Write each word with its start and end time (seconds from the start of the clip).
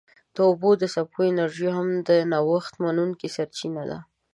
د 0.35 0.37
اوبو 0.49 0.69
د 0.81 0.83
څپو 0.93 1.19
انرژي 1.31 1.69
هم 1.77 1.87
نوښت 2.31 2.73
منونکې 2.83 3.27
سرچینه 3.35 3.83
ده. 3.89 3.99